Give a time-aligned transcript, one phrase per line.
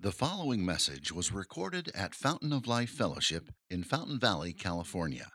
[0.00, 5.26] The following message was recorded at Fountain of Life Fellowship in Fountain Valley, California.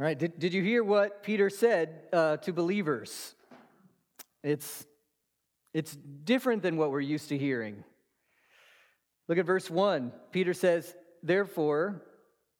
[0.00, 3.34] All right, did, did you hear what Peter said uh, to believers?
[4.42, 4.86] It's,
[5.74, 7.84] it's different than what we're used to hearing.
[9.28, 10.10] Look at verse 1.
[10.32, 12.00] Peter says, Therefore,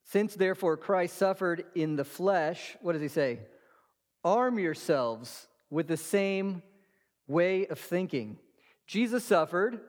[0.05, 3.41] since therefore Christ suffered in the flesh, what does he say?
[4.23, 6.63] Arm yourselves with the same
[7.27, 8.39] way of thinking.
[8.87, 9.81] Jesus suffered.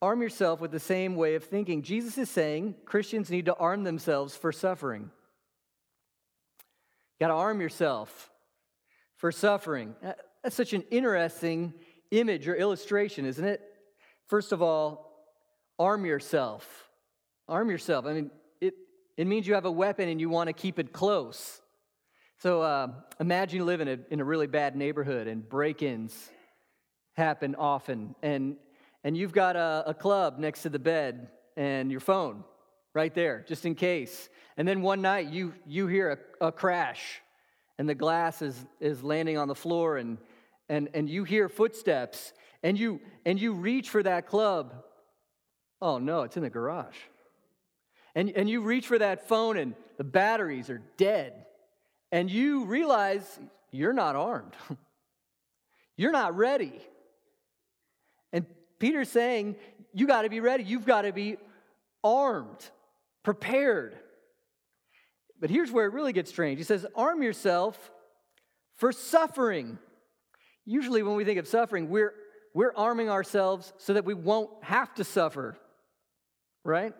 [0.00, 1.82] Arm yourself with the same way of thinking.
[1.82, 5.10] Jesus is saying Christians need to arm themselves for suffering.
[7.18, 8.30] You got to arm yourself
[9.16, 9.94] for suffering.
[10.04, 11.72] Uh, that's such an interesting
[12.10, 13.62] image or illustration, isn't it?
[14.26, 15.24] First of all,
[15.78, 16.88] arm yourself.
[17.48, 18.06] Arm yourself.
[18.06, 18.30] I mean,
[19.16, 21.60] it means you have a weapon and you want to keep it close.
[22.38, 22.88] So uh,
[23.20, 26.30] imagine you live in a, in a really bad neighborhood and break ins
[27.14, 28.14] happen often.
[28.22, 28.56] And,
[29.04, 32.44] and you've got a, a club next to the bed and your phone
[32.94, 34.28] right there, just in case.
[34.56, 37.20] And then one night you, you hear a, a crash
[37.78, 40.18] and the glass is, is landing on the floor and,
[40.68, 42.32] and, and you hear footsteps
[42.62, 44.74] and you, and you reach for that club.
[45.80, 46.96] Oh no, it's in the garage.
[48.14, 51.46] And, and you reach for that phone and the batteries are dead.
[52.10, 54.54] And you realize you're not armed.
[55.96, 56.80] you're not ready.
[58.32, 58.46] And
[58.78, 59.56] Peter's saying,
[59.94, 60.64] you got to be ready.
[60.64, 61.36] You've got to be
[62.04, 62.70] armed,
[63.22, 63.96] prepared.
[65.40, 66.58] But here's where it really gets strange.
[66.58, 67.90] He says, arm yourself
[68.76, 69.78] for suffering.
[70.64, 72.14] Usually, when we think of suffering, we're,
[72.54, 75.56] we're arming ourselves so that we won't have to suffer,
[76.64, 76.94] right?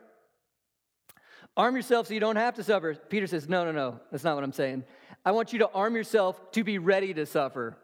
[1.56, 2.95] Arm yourself so you don't have to suffer.
[2.95, 4.00] Peter says, No, no, no.
[4.11, 4.84] That's not what I'm saying.
[5.25, 7.77] I want you to arm yourself to be ready to suffer.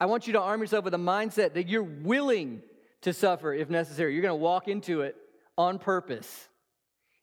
[0.00, 2.62] I want you to arm yourself with a mindset that you're willing
[3.02, 4.14] to suffer if necessary.
[4.14, 5.16] You're going to walk into it
[5.56, 6.48] on purpose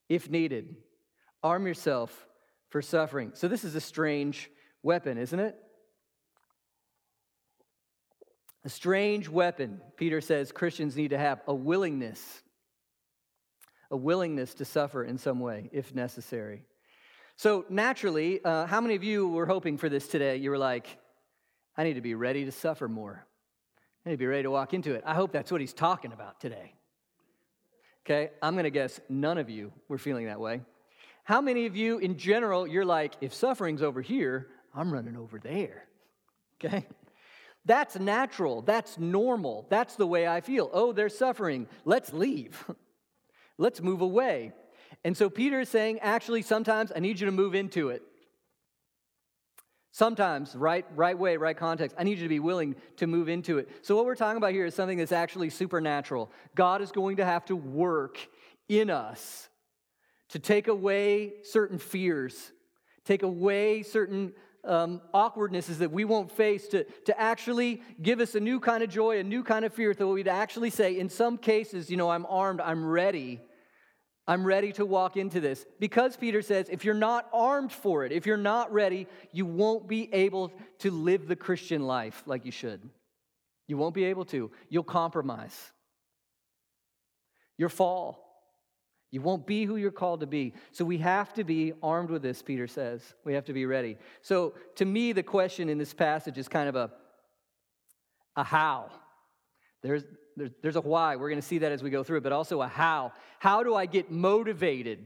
[0.08, 0.76] if needed.
[1.44, 2.28] Arm yourself
[2.70, 3.32] for suffering.
[3.34, 4.50] So, this is a strange
[4.84, 5.58] weapon, isn't it?
[8.66, 12.42] A strange weapon, Peter says Christians need to have a willingness
[13.92, 16.64] a willingness to suffer in some way if necessary.
[17.36, 20.36] So, naturally, uh, how many of you were hoping for this today?
[20.36, 20.88] You were like,
[21.78, 23.26] I need to be ready to suffer more.
[24.06, 25.04] I need to be ready to walk into it.
[25.06, 26.74] I hope that's what he's talking about today.
[28.06, 30.62] Okay, I'm gonna guess none of you were feeling that way.
[31.24, 35.40] How many of you, in general, you're like, if suffering's over here, I'm running over
[35.40, 35.86] there?
[36.56, 36.86] Okay?
[37.66, 38.64] That's natural.
[38.64, 39.68] That's normal.
[39.70, 40.70] That's the way I feel.
[40.74, 41.68] Oh, there's suffering.
[41.86, 42.66] Let's leave.
[43.60, 44.54] Let's move away.
[45.04, 48.02] And so Peter is saying, actually, sometimes I need you to move into it.
[49.92, 53.58] Sometimes, right, right way, right context, I need you to be willing to move into
[53.58, 53.70] it.
[53.82, 56.32] So, what we're talking about here is something that's actually supernatural.
[56.56, 58.18] God is going to have to work
[58.70, 59.50] in us
[60.30, 62.52] to take away certain fears,
[63.04, 64.34] take away certain
[64.64, 68.90] um, awkwardnesses that we won't face, to, to actually give us a new kind of
[68.90, 72.12] joy, a new kind of fear, that we'd actually say, in some cases, you know,
[72.12, 73.42] I'm armed, I'm ready
[74.30, 75.66] I'm ready to walk into this.
[75.80, 79.88] Because Peter says, if you're not armed for it, if you're not ready, you won't
[79.88, 82.80] be able to live the Christian life like you should.
[83.68, 84.52] You won't be able to.
[84.70, 85.72] You'll compromise.
[87.58, 88.24] You'll fall.
[89.10, 90.54] You won't be who you're called to be.
[90.74, 93.02] So we have to be armed with this, Peter says.
[93.26, 93.98] We have to be ready.
[94.22, 96.92] So to me, the question in this passage is kind of a,
[98.36, 98.92] a how.
[99.82, 100.04] There's,
[100.40, 101.16] there's, there's a why.
[101.16, 103.12] We're going to see that as we go through it, but also a how.
[103.40, 105.06] How do I get motivated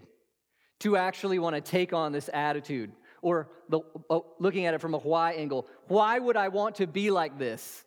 [0.80, 2.92] to actually want to take on this attitude?
[3.22, 3.80] Or the,
[4.10, 7.40] uh, looking at it from a why angle, why would I want to be like
[7.40, 7.84] this?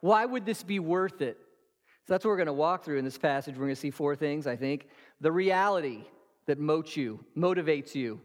[0.00, 1.36] Why would this be worth it?
[2.06, 3.54] So that's what we're going to walk through in this passage.
[3.54, 4.86] We're going to see four things, I think.
[5.20, 6.04] The reality
[6.46, 8.20] that motes you, motivates you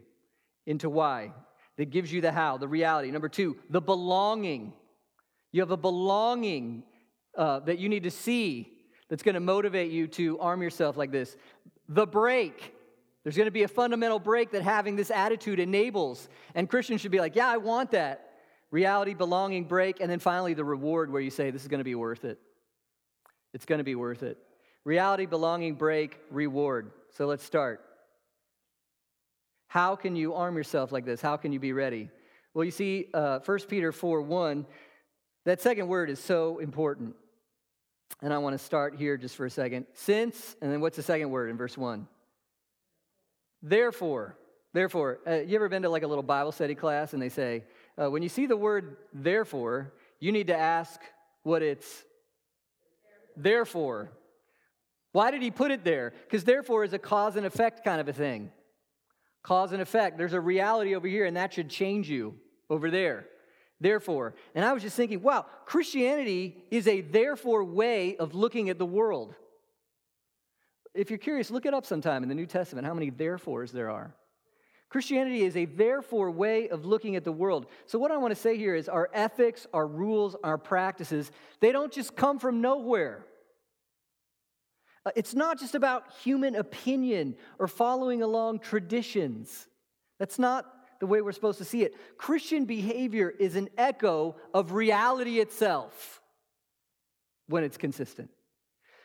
[0.66, 1.32] into why,
[1.78, 3.12] that gives you the how, the reality.
[3.12, 4.74] Number two, the belonging.
[5.52, 6.84] You have a belonging
[7.38, 8.72] uh, that you need to see
[9.10, 11.36] that's going to motivate you to arm yourself like this.
[11.90, 12.74] The break.
[13.24, 16.28] There's going to be a fundamental break that having this attitude enables.
[16.54, 18.32] And Christians should be like, yeah, I want that.
[18.72, 20.00] Reality, belonging, break.
[20.00, 22.40] And then finally, the reward where you say, this is going to be worth it.
[23.54, 24.38] It's going to be worth it.
[24.84, 26.92] Reality, belonging, break, reward.
[27.12, 27.82] So let's start.
[29.68, 31.22] How can you arm yourself like this?
[31.22, 32.10] How can you be ready?
[32.54, 34.66] Well, you see, uh, 1 Peter 4 1,
[35.46, 37.16] that second word is so important.
[38.22, 39.86] And I want to start here just for a second.
[39.94, 42.08] Since, and then what's the second word in verse 1?
[43.62, 44.38] Therefore.
[44.74, 47.64] Therefore, uh, you ever been to like a little Bible study class and they say,
[47.98, 51.00] uh, when you see the word therefore, you need to ask
[51.44, 52.04] what it's
[53.38, 54.12] there for.
[55.14, 56.14] Why did he put it there?
[56.26, 58.52] Because therefore is a cause and effect kind of a thing.
[59.44, 60.18] Cause and effect.
[60.18, 62.36] There's a reality over here, and that should change you
[62.70, 63.28] over there.
[63.80, 64.36] Therefore.
[64.54, 68.86] And I was just thinking, wow, Christianity is a therefore way of looking at the
[68.86, 69.36] world.
[70.94, 73.90] If you're curious, look it up sometime in the New Testament how many therefores there
[73.90, 74.16] are.
[74.90, 77.66] Christianity is a therefore way of looking at the world.
[77.86, 81.74] So, what I want to say here is our ethics, our rules, our practices, they
[81.74, 83.26] don't just come from nowhere.
[85.06, 89.68] Uh, it's not just about human opinion or following along traditions.
[90.18, 90.66] That's not
[91.00, 91.96] the way we're supposed to see it.
[92.18, 96.22] Christian behavior is an echo of reality itself
[97.48, 98.30] when it's consistent.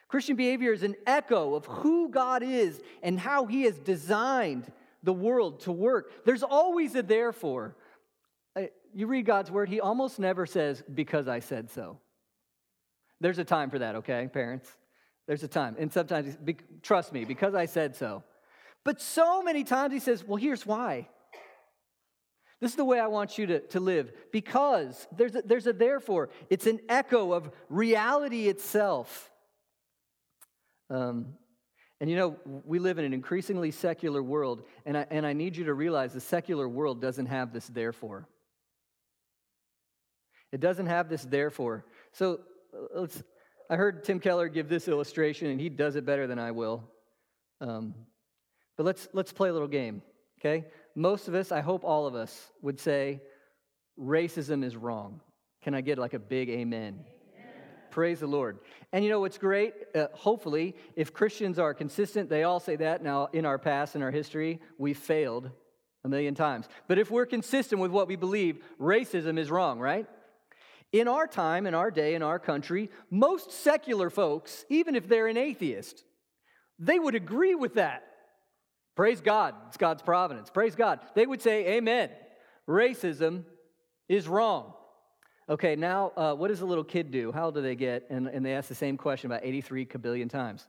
[0.09, 4.71] Christian behavior is an echo of who God is and how He has designed
[5.03, 6.25] the world to work.
[6.25, 7.77] There's always a therefore.
[8.57, 11.99] Uh, you read God's word, He almost never says, because I said so.
[13.21, 14.69] There's a time for that, okay, parents?
[15.29, 15.77] There's a time.
[15.79, 16.37] And sometimes,
[16.83, 18.25] trust me, because I said so.
[18.85, 21.09] But so many times He says, well, here's why.
[22.61, 25.73] This is the way I want you to, to live because there's a, there's a
[25.73, 26.29] therefore.
[26.51, 29.31] It's an echo of reality itself.
[30.91, 31.35] Um,
[32.01, 35.57] and you know, we live in an increasingly secular world, and I, and I need
[35.57, 38.27] you to realize the secular world doesn't have this therefore.
[40.53, 41.85] It doesn't have this therefore.
[42.13, 42.41] So
[42.75, 43.23] uh, let's,
[43.69, 46.85] I heard Tim Keller give this illustration, and he does it better than I will.
[47.61, 47.95] Um,
[48.77, 50.03] but let's, let's play a little game,
[50.41, 50.67] okay?
[50.95, 53.21] Most of us, I hope all of us, would say
[53.99, 55.21] racism is wrong.
[55.63, 57.05] Can I get like a big amen?
[57.91, 58.59] Praise the Lord.
[58.93, 59.75] And you know what's great?
[59.95, 63.03] Uh, hopefully, if Christians are consistent, they all say that.
[63.03, 65.51] Now, in our past, in our history, we failed
[66.05, 66.69] a million times.
[66.87, 70.07] But if we're consistent with what we believe, racism is wrong, right?
[70.93, 75.29] In our time, in our day, in our country, most secular folks, even if they're
[75.29, 76.05] an atheist,
[76.79, 78.05] they would agree with that.
[78.97, 79.55] Praise God.
[79.69, 80.51] It's God's providence.
[80.51, 81.01] Praise God.
[81.15, 82.11] They would say, Amen.
[82.69, 83.45] Racism
[84.09, 84.75] is wrong.
[85.49, 87.33] Okay, now uh, what does a little kid do?
[87.33, 88.07] How old do they get?
[88.09, 90.67] And, and they ask the same question about 83 kabillion times.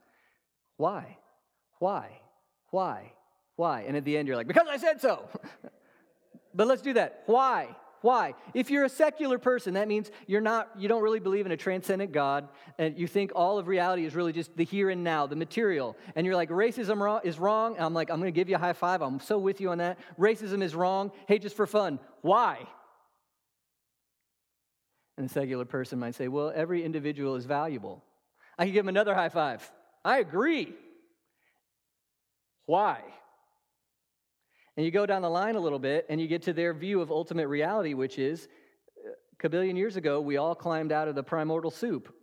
[0.78, 1.18] Why?
[1.78, 2.20] Why?
[2.72, 3.14] Why?
[3.58, 3.82] Why?
[3.82, 5.28] And at the end, you're like, because I said so.
[6.54, 7.24] but let's do that.
[7.28, 7.76] Why?
[8.02, 8.34] Why?
[8.56, 11.58] If you're a secular person, that means you're not, you don't really believe in a
[11.58, 12.50] transcendent God,
[12.80, 15.96] and you think all of reality is really just the here and now, the material.
[16.16, 17.76] And you're like, racism is wrong.
[17.76, 19.02] And I'm like, I'm going to give you a high five.
[19.02, 20.00] I'm so with you on that.
[20.18, 21.12] Racism is wrong.
[21.28, 22.00] Hey, just for fun.
[22.22, 22.68] Why?
[25.18, 28.04] And the secular person might say, well, every individual is valuable.
[28.58, 29.70] I can give them another high five.
[30.04, 30.74] I agree.
[32.66, 33.02] Why?
[34.78, 37.02] And you go down the line a little bit and you get to their view
[37.02, 38.48] of ultimate reality, which is
[39.44, 42.14] a billion years ago, we all climbed out of the primordial soup.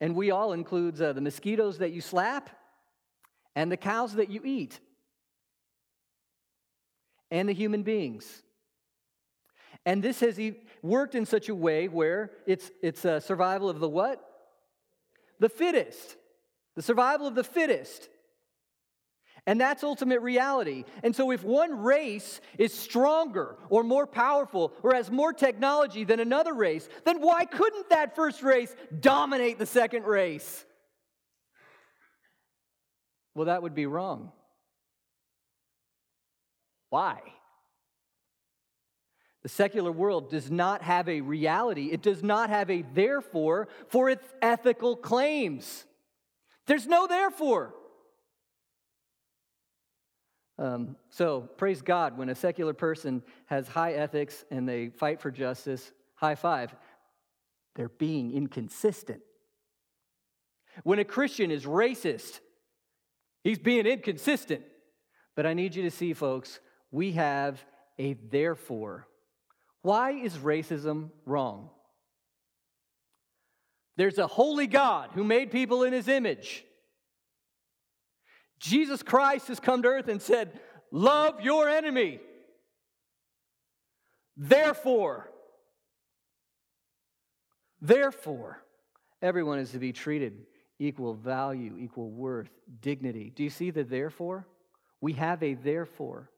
[0.00, 2.50] And we all includes uh, the mosquitoes that you slap
[3.54, 4.80] and the cows that you eat
[7.30, 8.42] and the human beings.
[9.84, 10.38] And this has
[10.82, 14.24] worked in such a way where it's, it's a survival of the what?
[15.40, 16.16] The fittest.
[16.76, 18.08] The survival of the fittest.
[19.46, 20.84] And that's ultimate reality.
[21.02, 26.20] And so, if one race is stronger or more powerful or has more technology than
[26.20, 30.64] another race, then why couldn't that first race dominate the second race?
[33.34, 34.30] Well, that would be wrong.
[36.90, 37.20] Why?
[39.42, 44.08] The secular world does not have a reality, it does not have a therefore for
[44.08, 45.84] its ethical claims.
[46.66, 47.74] There's no therefore.
[50.58, 55.30] Um, so, praise God, when a secular person has high ethics and they fight for
[55.30, 56.74] justice, high five,
[57.74, 59.22] they're being inconsistent.
[60.84, 62.40] When a Christian is racist,
[63.42, 64.62] he's being inconsistent.
[65.34, 67.64] But I need you to see, folks, we have
[67.98, 69.08] a therefore
[69.82, 71.68] why is racism wrong?
[73.96, 76.64] There's a holy God who made people in his image.
[78.62, 80.60] Jesus Christ has come to earth and said,
[80.92, 82.20] Love your enemy.
[84.36, 85.28] Therefore,
[87.80, 88.62] therefore,
[89.20, 90.46] everyone is to be treated
[90.78, 92.50] equal value, equal worth,
[92.80, 93.32] dignity.
[93.34, 94.46] Do you see the therefore?
[95.00, 96.30] We have a therefore.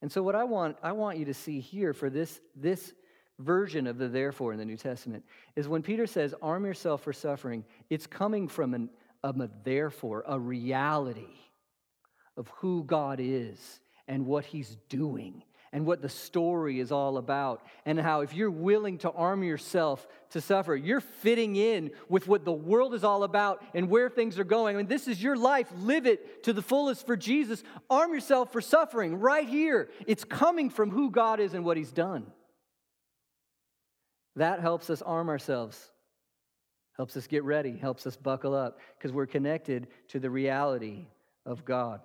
[0.00, 2.94] And so what I want I want you to see here for this this
[3.38, 5.24] version of the therefore in the New Testament
[5.56, 8.88] is when Peter says arm yourself for suffering, it's coming from an
[9.22, 11.28] a therefore, a reality
[12.40, 13.78] of who God is
[14.08, 18.50] and what he's doing and what the story is all about, and how if you're
[18.50, 23.22] willing to arm yourself to suffer, you're fitting in with what the world is all
[23.22, 24.74] about and where things are going.
[24.74, 25.68] I mean, this is your life.
[25.76, 27.62] Live it to the fullest for Jesus.
[27.88, 29.90] Arm yourself for suffering right here.
[30.08, 32.26] It's coming from who God is and what He's done.
[34.34, 35.92] That helps us arm ourselves,
[36.96, 41.06] helps us get ready, helps us buckle up, because we're connected to the reality
[41.46, 42.00] of God.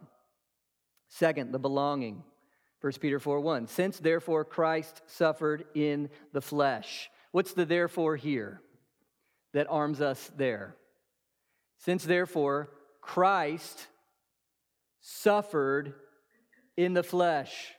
[1.07, 2.23] Second, the belonging.
[2.81, 3.67] 1 Peter 4 1.
[3.67, 7.09] Since therefore Christ suffered in the flesh.
[7.31, 8.61] What's the therefore here
[9.53, 10.75] that arms us there?
[11.79, 12.69] Since therefore
[13.01, 13.87] Christ
[15.01, 15.93] suffered
[16.77, 17.73] in the flesh.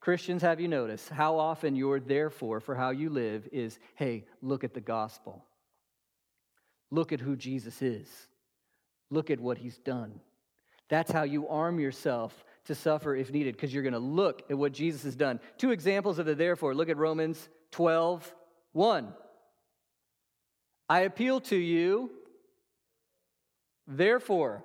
[0.00, 4.64] Christians, have you noticed how often your therefore for how you live is hey, look
[4.64, 5.44] at the gospel.
[6.90, 8.08] Look at who Jesus is.
[9.10, 10.20] Look at what he's done.
[10.88, 14.56] That's how you arm yourself to suffer if needed because you're going to look at
[14.56, 15.40] what Jesus has done.
[15.58, 16.74] Two examples of the therefore.
[16.74, 18.32] Look at Romans 12
[18.72, 19.12] 1.
[20.88, 22.10] I appeal to you,
[23.86, 24.64] therefore,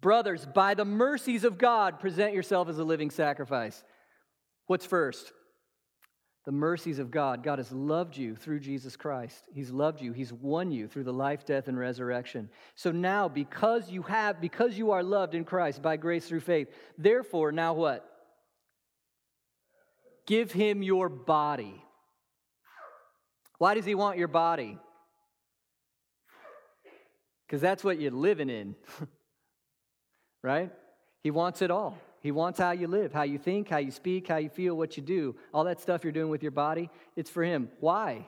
[0.00, 3.82] brothers, by the mercies of God, present yourself as a living sacrifice.
[4.66, 5.32] What's first?
[6.46, 7.42] The mercies of God.
[7.42, 9.48] God has loved you through Jesus Christ.
[9.52, 10.12] He's loved you.
[10.12, 12.48] He's won you through the life, death, and resurrection.
[12.76, 16.68] So now, because you have, because you are loved in Christ by grace through faith,
[16.96, 18.08] therefore, now what?
[20.24, 21.82] Give him your body.
[23.58, 24.78] Why does he want your body?
[27.46, 28.76] Because that's what you're living in,
[30.42, 30.70] right?
[31.24, 31.98] He wants it all.
[32.26, 34.96] He wants how you live, how you think, how you speak, how you feel, what
[34.96, 35.36] you do.
[35.54, 37.68] All that stuff you're doing with your body, it's for Him.
[37.78, 38.26] Why?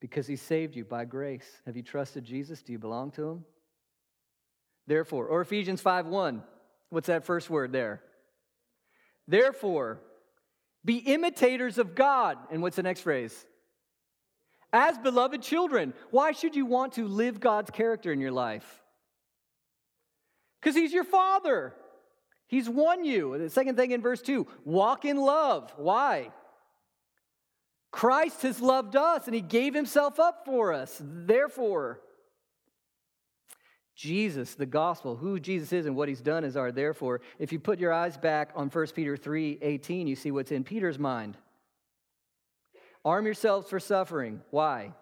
[0.00, 1.48] Because He saved you by grace.
[1.66, 2.62] Have you trusted Jesus?
[2.62, 3.44] Do you belong to Him?
[4.88, 6.42] Therefore, or Ephesians 5 1.
[6.90, 8.02] What's that first word there?
[9.28, 10.00] Therefore,
[10.84, 12.38] be imitators of God.
[12.50, 13.46] And what's the next phrase?
[14.72, 15.94] As beloved children.
[16.10, 18.82] Why should you want to live God's character in your life?
[20.60, 21.74] Because he's your father.
[22.46, 23.36] He's won you.
[23.38, 25.72] The second thing in verse 2 walk in love.
[25.76, 26.30] Why?
[27.90, 31.00] Christ has loved us and he gave himself up for us.
[31.02, 32.00] Therefore,
[33.94, 37.20] Jesus, the gospel, who Jesus is and what he's done is our therefore.
[37.38, 40.64] If you put your eyes back on 1 Peter 3 18, you see what's in
[40.64, 41.36] Peter's mind.
[43.04, 44.40] Arm yourselves for suffering.
[44.50, 44.94] Why?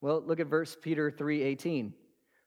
[0.00, 1.94] Well, look at verse Peter 3 18.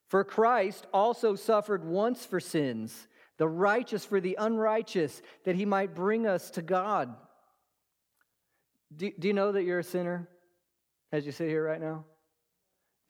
[0.08, 5.94] For Christ also suffered once for sins, the righteous for the unrighteous, that he might
[5.94, 7.14] bring us to God.
[8.94, 10.28] Do, do you know that you're a sinner
[11.12, 12.04] as you sit here right now?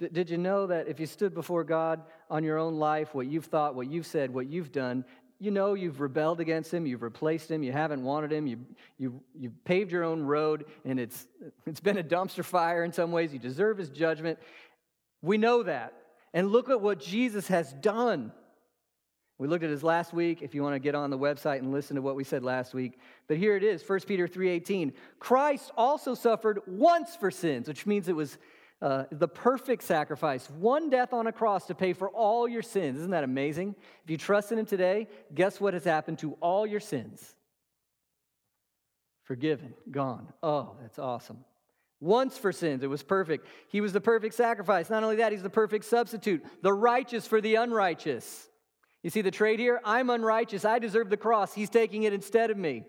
[0.00, 3.26] D- did you know that if you stood before God on your own life, what
[3.26, 5.04] you've thought, what you've said, what you've done,
[5.38, 8.58] you know you've rebelled against him, you've replaced him, you haven't wanted him, you,
[8.98, 11.28] you, you've paved your own road, and it's,
[11.64, 13.32] it's been a dumpster fire in some ways.
[13.32, 14.40] You deserve his judgment.
[15.22, 15.94] We know that.
[16.34, 18.32] And look at what Jesus has done.
[19.38, 21.70] We looked at his last week if you want to get on the website and
[21.70, 22.98] listen to what we said last week.
[23.28, 24.92] But here it is, 1 Peter 3:18.
[25.20, 28.36] Christ also suffered once for sins, which means it was
[28.82, 32.98] uh, the perfect sacrifice, one death on a cross to pay for all your sins.
[32.98, 33.74] Isn't that amazing?
[34.04, 37.34] If you trust in him today, guess what has happened to all your sins?
[39.24, 40.32] Forgiven, gone.
[40.42, 41.44] Oh, that's awesome.
[42.00, 43.46] Once for sins, it was perfect.
[43.68, 44.88] He was the perfect sacrifice.
[44.88, 48.48] Not only that, he's the perfect substitute, the righteous for the unrighteous.
[49.02, 49.80] You see the trade here?
[49.84, 50.64] I'm unrighteous.
[50.64, 51.54] I deserve the cross.
[51.54, 52.84] He's taking it instead of me.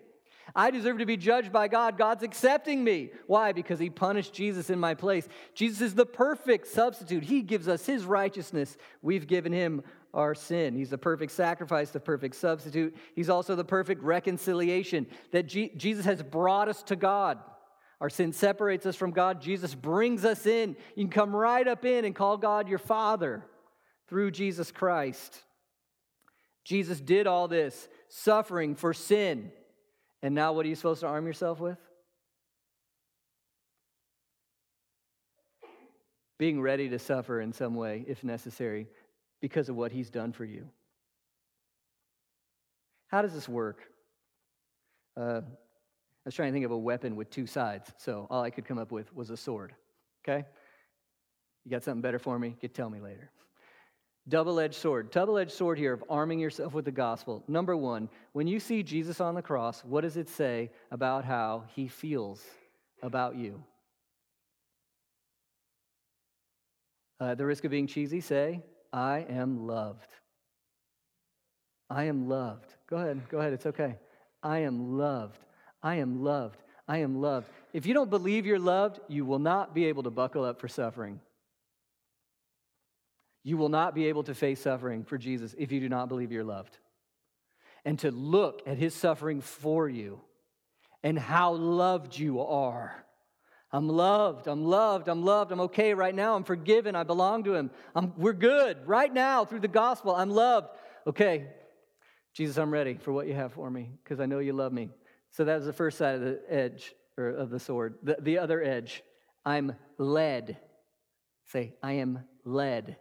[0.54, 1.96] I deserve to be judged by God.
[1.96, 3.10] God's accepting me.
[3.26, 3.52] Why?
[3.52, 5.28] Because he punished Jesus in my place.
[5.54, 7.22] Jesus is the perfect substitute.
[7.22, 8.76] He gives us his righteousness.
[9.02, 10.74] We've given him our sin.
[10.74, 12.96] He's the perfect sacrifice, the perfect substitute.
[13.14, 17.38] He's also the perfect reconciliation that Jesus has brought us to God.
[18.00, 19.42] Our sin separates us from God.
[19.42, 20.76] Jesus brings us in.
[20.96, 23.44] You can come right up in and call God your Father
[24.08, 25.42] through Jesus Christ.
[26.64, 29.52] Jesus did all this, suffering for sin.
[30.22, 31.78] And now, what are you supposed to arm yourself with?
[36.38, 38.88] Being ready to suffer in some way, if necessary,
[39.40, 40.68] because of what he's done for you.
[43.08, 43.80] How does this work?
[45.16, 45.42] Uh,
[46.28, 48.78] was trying to think of a weapon with two sides, so all I could come
[48.78, 49.74] up with was a sword.
[50.22, 50.44] Okay?
[51.64, 52.48] You got something better for me?
[52.48, 53.30] You can tell me later.
[54.28, 55.10] Double edged sword.
[55.10, 57.42] Double edged sword here of arming yourself with the gospel.
[57.48, 61.64] Number one, when you see Jesus on the cross, what does it say about how
[61.74, 62.42] he feels
[63.02, 63.62] about you?
[67.18, 68.62] Uh, the risk of being cheesy, say,
[68.92, 70.08] I am loved.
[71.88, 72.74] I am loved.
[72.88, 73.96] Go ahead, go ahead, it's okay.
[74.42, 75.38] I am loved.
[75.82, 76.62] I am loved.
[76.86, 77.48] I am loved.
[77.72, 80.68] If you don't believe you're loved, you will not be able to buckle up for
[80.68, 81.20] suffering.
[83.42, 86.32] You will not be able to face suffering for Jesus if you do not believe
[86.32, 86.76] you're loved.
[87.84, 90.20] And to look at his suffering for you
[91.02, 93.06] and how loved you are.
[93.72, 97.54] I'm loved, I'm loved, I'm loved, I'm okay right now, I'm forgiven, I belong to
[97.54, 97.70] him.
[97.94, 100.68] I'm, we're good right now through the gospel, I'm loved.
[101.06, 101.46] Okay,
[102.34, 104.90] Jesus, I'm ready for what you have for me because I know you love me.
[105.30, 107.94] So that was the first side of the edge or of the sword.
[108.02, 109.02] The, the other edge,
[109.44, 110.58] I'm led.
[111.46, 112.96] Say, I am led.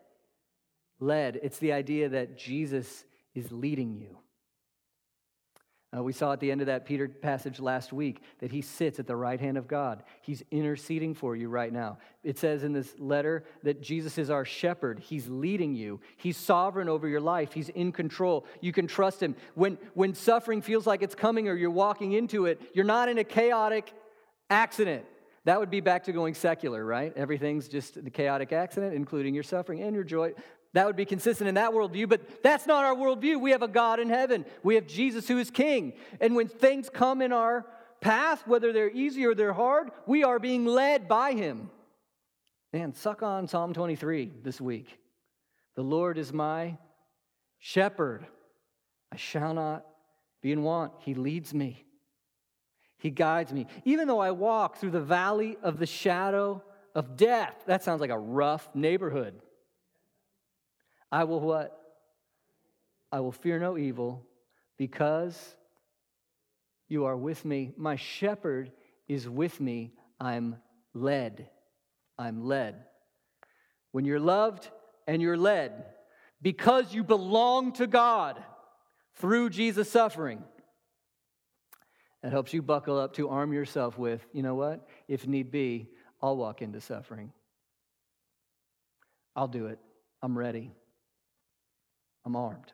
[0.99, 1.39] Led.
[1.41, 4.17] It's the idea that Jesus is leading you.
[5.95, 8.99] Uh, we saw at the end of that Peter passage last week that he sits
[8.99, 10.03] at the right hand of God.
[10.21, 11.97] He's interceding for you right now.
[12.23, 14.99] It says in this letter that Jesus is our shepherd.
[14.99, 15.99] He's leading you.
[16.17, 17.53] He's sovereign over your life.
[17.53, 18.45] He's in control.
[18.61, 19.35] You can trust him.
[19.55, 23.17] When, when suffering feels like it's coming or you're walking into it, you're not in
[23.17, 23.91] a chaotic
[24.51, 25.05] accident.
[25.45, 27.13] That would be back to going secular, right?
[27.15, 30.33] Everything's just a chaotic accident, including your suffering and your joy.
[30.73, 33.41] That would be consistent in that worldview, but that's not our worldview.
[33.41, 34.45] We have a God in heaven.
[34.61, 35.93] We have Jesus who is king.
[36.21, 37.65] And when things come in our
[38.01, 41.71] path, whether they're easy or they're hard, we are being led by him.
[42.71, 44.99] Man, suck on Psalm 23 this week.
[45.75, 46.77] The Lord is my
[47.57, 48.27] shepherd.
[49.11, 49.85] I shall not
[50.41, 50.93] be in want.
[50.99, 51.83] He leads me,
[52.99, 53.65] He guides me.
[53.85, 58.11] Even though I walk through the valley of the shadow of death, that sounds like
[58.11, 59.41] a rough neighborhood.
[61.11, 61.75] I will what?
[63.11, 64.25] I will fear no evil
[64.77, 65.55] because
[66.87, 67.71] you are with me.
[67.77, 68.71] My shepherd
[69.07, 69.93] is with me.
[70.19, 70.57] I'm
[70.93, 71.49] led.
[72.17, 72.83] I'm led.
[73.91, 74.69] When you're loved
[75.07, 75.85] and you're led
[76.41, 78.43] because you belong to God
[79.15, 80.43] through Jesus' suffering,
[82.21, 84.87] it helps you buckle up to arm yourself with, you know what?
[85.07, 85.89] If need be,
[86.21, 87.31] I'll walk into suffering.
[89.35, 89.79] I'll do it.
[90.21, 90.71] I'm ready.
[92.25, 92.73] I'm armed.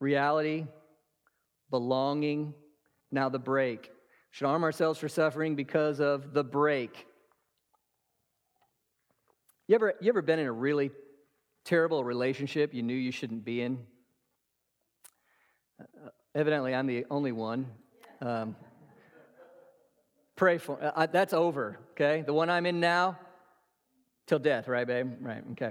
[0.00, 0.66] Reality,
[1.70, 2.54] belonging,
[3.10, 3.90] now the break.
[4.30, 7.06] Should arm ourselves for suffering because of the break.
[9.68, 10.90] You ever, you ever been in a really
[11.64, 13.78] terrible relationship you knew you shouldn't be in?
[15.80, 17.66] Uh, evidently, I'm the only one.
[18.20, 18.56] Um,
[20.36, 22.22] pray for uh, that's over, okay?
[22.26, 23.18] The one I'm in now,
[24.26, 25.12] till death, right, babe?
[25.20, 25.70] Right, okay.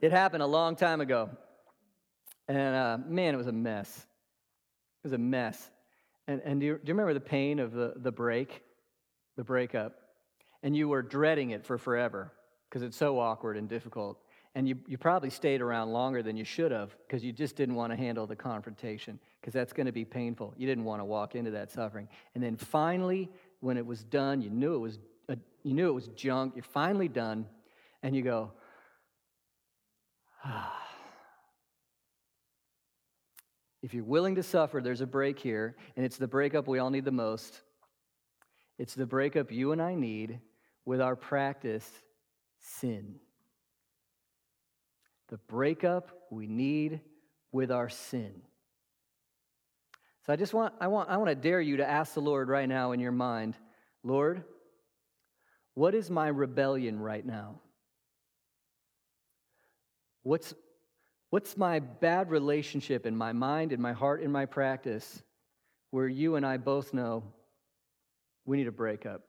[0.00, 1.30] It happened a long time ago.
[2.46, 3.88] And uh, man, it was a mess.
[3.98, 5.70] It was a mess.
[6.26, 8.62] And, and do, you, do you remember the pain of the, the break,
[9.36, 9.98] the breakup?
[10.62, 12.32] And you were dreading it for forever
[12.68, 14.18] because it's so awkward and difficult.
[14.54, 17.74] And you, you probably stayed around longer than you should have because you just didn't
[17.74, 20.54] want to handle the confrontation because that's going to be painful.
[20.56, 22.08] You didn't want to walk into that suffering.
[22.34, 23.30] And then finally,
[23.60, 26.54] when it was done, you knew it was, a, you knew it was junk.
[26.56, 27.46] You're finally done.
[28.02, 28.52] And you go,
[33.82, 36.90] if you're willing to suffer, there's a break here, and it's the breakup we all
[36.90, 37.60] need the most.
[38.78, 40.40] It's the breakup you and I need
[40.84, 41.88] with our practice
[42.60, 43.16] sin.
[45.28, 47.00] The breakup we need
[47.52, 48.42] with our sin.
[50.26, 52.48] So I just want I want I want to dare you to ask the Lord
[52.48, 53.56] right now in your mind,
[54.02, 54.44] Lord,
[55.74, 57.60] what is my rebellion right now?
[60.22, 60.54] What's,
[61.30, 65.22] what's my bad relationship in my mind, in my heart, in my practice,
[65.90, 67.22] where you and I both know
[68.44, 69.22] we need a breakup?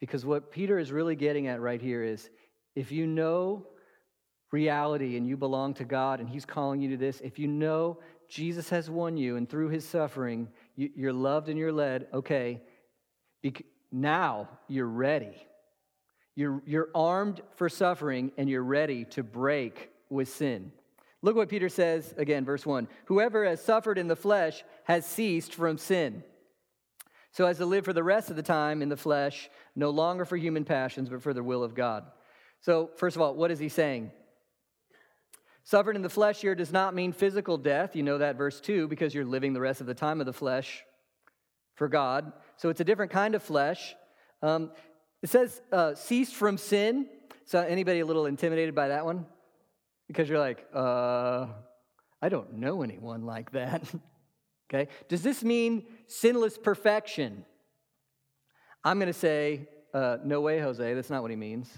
[0.00, 2.28] Because what Peter is really getting at right here is
[2.74, 3.66] if you know
[4.50, 7.98] reality and you belong to God and He's calling you to this, if you know
[8.28, 12.62] Jesus has won you and through His suffering, you're loved and you're led, okay,
[13.92, 15.36] now you're ready.
[16.34, 20.72] You're, you're armed for suffering and you're ready to break with sin.
[21.20, 25.54] Look what Peter says again, verse 1 Whoever has suffered in the flesh has ceased
[25.54, 26.24] from sin.
[27.32, 30.24] So as to live for the rest of the time in the flesh, no longer
[30.24, 32.04] for human passions, but for the will of God.
[32.60, 34.10] So, first of all, what is he saying?
[35.64, 37.96] Suffered in the flesh here does not mean physical death.
[37.96, 40.32] You know that, verse 2, because you're living the rest of the time of the
[40.32, 40.84] flesh
[41.74, 42.32] for God.
[42.56, 43.94] So it's a different kind of flesh.
[44.42, 44.70] Um,
[45.22, 47.06] it says, uh, cease from sin.
[47.44, 49.26] So, anybody a little intimidated by that one?
[50.08, 51.46] Because you're like, uh,
[52.20, 53.84] I don't know anyone like that.
[54.72, 54.88] okay?
[55.08, 57.44] Does this mean sinless perfection?
[58.84, 60.94] I'm going to say, uh, no way, Jose.
[60.94, 61.70] That's not what he means.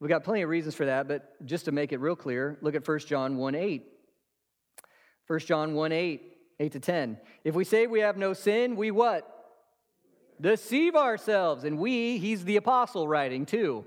[0.00, 2.74] We've got plenty of reasons for that, but just to make it real clear, look
[2.74, 3.84] at 1 John 1 8.
[5.26, 6.22] 1 John 1 8,
[6.60, 7.18] 8 to 10.
[7.44, 9.33] If we say we have no sin, we what?
[10.40, 11.64] Deceive ourselves.
[11.64, 13.84] And we, he's the apostle writing too.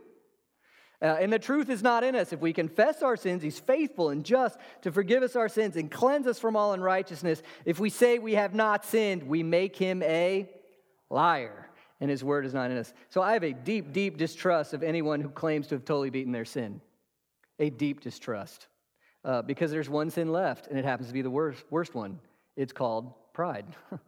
[0.99, 2.33] Uh, and the truth is not in us.
[2.33, 5.91] If we confess our sins, he's faithful and just to forgive us our sins and
[5.91, 7.43] cleanse us from all unrighteousness.
[7.65, 10.49] If we say we have not sinned, we make him a
[11.11, 11.69] liar,
[12.01, 12.93] and his word is not in us.
[13.09, 16.31] So I have a deep, deep distrust of anyone who claims to have totally beaten
[16.31, 16.81] their sin.
[17.59, 18.65] A deep distrust.
[19.23, 22.19] Uh, because there's one sin left, and it happens to be the worst, worst one.
[22.55, 23.65] It's called pride.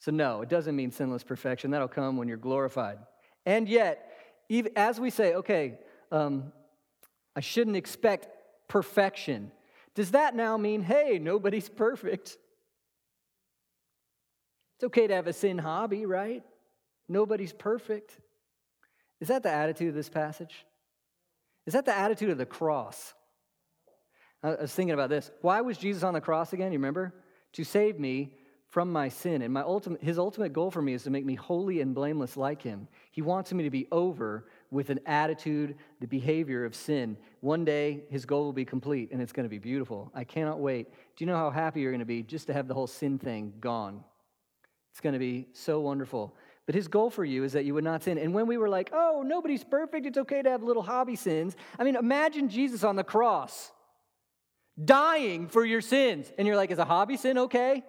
[0.00, 1.70] so, no, it doesn't mean sinless perfection.
[1.70, 2.98] That'll come when you're glorified.
[3.44, 4.10] And yet,
[4.48, 5.78] even as we say, okay,
[6.10, 6.52] um,
[7.36, 8.28] I shouldn't expect
[8.66, 9.52] perfection,
[9.94, 12.38] does that now mean, hey, nobody's perfect?
[14.76, 16.42] It's okay to have a sin hobby, right?
[17.06, 18.18] Nobody's perfect.
[19.20, 20.64] Is that the attitude of this passage?
[21.66, 23.12] Is that the attitude of the cross?
[24.42, 25.30] I was thinking about this.
[25.42, 26.72] Why was Jesus on the cross again?
[26.72, 27.12] You remember?
[27.54, 28.32] To save me
[28.70, 29.42] from my sin.
[29.42, 32.36] And my ultimate, his ultimate goal for me is to make me holy and blameless
[32.36, 32.88] like him.
[33.10, 37.16] He wants me to be over with an attitude, the behavior of sin.
[37.40, 40.10] One day, his goal will be complete and it's going to be beautiful.
[40.14, 40.88] I cannot wait.
[41.16, 43.18] Do you know how happy you're going to be just to have the whole sin
[43.18, 44.04] thing gone?
[44.92, 46.36] It's going to be so wonderful.
[46.66, 48.18] But his goal for you is that you would not sin.
[48.18, 51.56] And when we were like, oh, nobody's perfect, it's okay to have little hobby sins.
[51.76, 53.72] I mean, imagine Jesus on the cross
[54.82, 56.32] dying for your sins.
[56.38, 57.82] And you're like, is a hobby sin okay?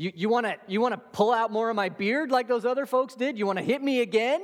[0.00, 2.86] You, you want to you wanna pull out more of my beard like those other
[2.86, 3.38] folks did?
[3.38, 4.40] You want to hit me again?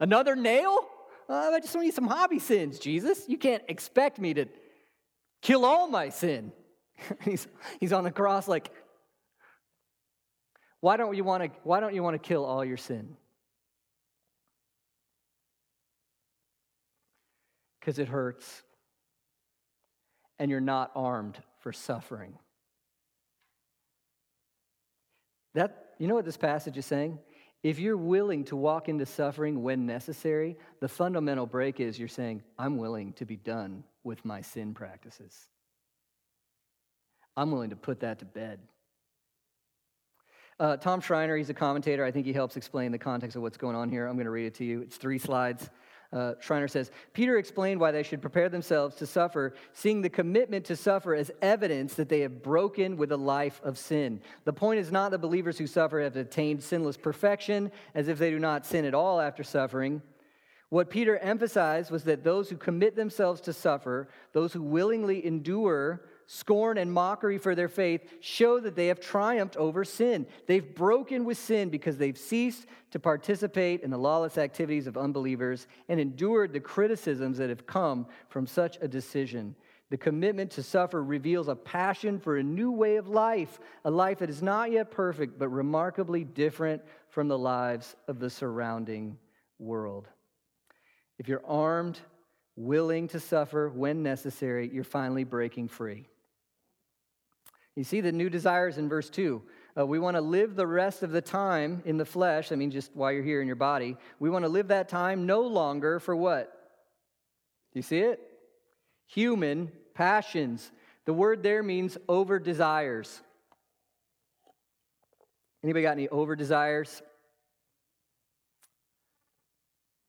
[0.00, 0.88] Another nail?
[1.28, 3.28] Uh, I just need some hobby sins, Jesus.
[3.28, 4.46] You can't expect me to
[5.40, 6.50] kill all my sin.
[7.24, 7.46] he's,
[7.78, 8.72] he's on the cross like,
[10.80, 13.16] why don't you want to why don't you want to kill all your sin?
[17.78, 18.64] Because it hurts.
[20.40, 22.36] And you're not armed for suffering.
[25.54, 27.18] That you know what this passage is saying?
[27.62, 32.42] If you're willing to walk into suffering when necessary, the fundamental break is you're saying,
[32.58, 35.48] I'm willing to be done with my sin practices.
[37.36, 38.60] I'm willing to put that to bed.
[40.58, 42.04] Uh, Tom Schreiner, he's a commentator.
[42.04, 44.06] I think he helps explain the context of what's going on here.
[44.06, 44.80] I'm going to read it to you.
[44.82, 45.70] It's three slides.
[46.12, 50.64] Uh, Schreiner says Peter explained why they should prepare themselves to suffer, seeing the commitment
[50.64, 54.20] to suffer as evidence that they have broken with a life of sin.
[54.44, 58.30] The point is not that believers who suffer have attained sinless perfection, as if they
[58.30, 60.02] do not sin at all after suffering.
[60.68, 66.02] What Peter emphasized was that those who commit themselves to suffer, those who willingly endure
[66.32, 70.24] scorn, and mockery for their faith show that they have triumphed over sin.
[70.46, 75.66] They've broken with sin because they've ceased to participate in the lawless activities of unbelievers
[75.88, 79.56] and endured the criticisms that have come from such a decision.
[79.90, 84.20] The commitment to suffer reveals a passion for a new way of life, a life
[84.20, 89.18] that is not yet perfect, but remarkably different from the lives of the surrounding
[89.58, 90.06] world.
[91.18, 91.98] If you're armed,
[92.54, 96.06] willing to suffer when necessary, you're finally breaking free.
[97.76, 99.42] You see the new desires in verse 2.
[99.78, 102.50] Uh, we want to live the rest of the time in the flesh.
[102.50, 103.96] I mean, just while you're here in your body.
[104.18, 106.52] We want to live that time no longer for what?
[107.72, 108.20] Do you see it?
[109.08, 110.70] Human passions.
[111.04, 113.20] The word there means over desires.
[115.62, 117.02] Anybody got any over desires?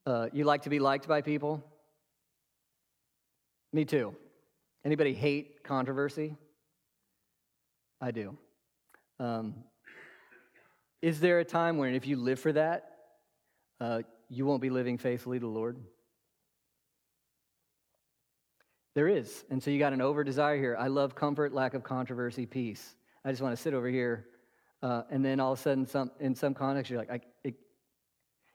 [0.05, 1.63] Uh, you like to be liked by people?
[3.71, 4.15] Me too.
[4.83, 6.35] Anybody hate controversy?
[8.01, 8.37] I do.
[9.19, 9.53] Um,
[11.01, 12.89] is there a time when, if you live for that,
[13.79, 15.77] uh, you won't be living faithfully to the Lord?
[18.95, 19.45] There is.
[19.49, 20.75] And so you got an over desire here.
[20.77, 22.95] I love comfort, lack of controversy, peace.
[23.23, 24.25] I just want to sit over here.
[24.83, 27.55] Uh, and then all of a sudden, some, in some context, you're like, I, it,